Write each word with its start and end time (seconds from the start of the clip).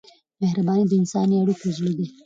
مهرباني 0.41 0.83
د 0.87 0.91
انساني 1.01 1.35
اړیکو 1.41 1.67
زړه 1.77 1.91
دی. 1.97 2.07